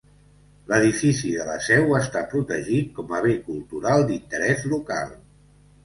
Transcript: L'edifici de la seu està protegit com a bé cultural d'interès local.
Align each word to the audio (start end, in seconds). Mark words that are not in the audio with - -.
L'edifici 0.71 1.33
de 1.41 1.45
la 1.51 1.59
seu 1.67 1.93
està 2.01 2.25
protegit 2.33 2.91
com 2.99 3.17
a 3.19 3.23
bé 3.29 3.39
cultural 3.53 4.11
d'interès 4.11 4.71
local. 4.77 5.19